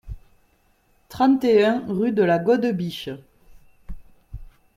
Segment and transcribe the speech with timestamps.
[1.09, 3.11] trente et un rue de la Gode Biche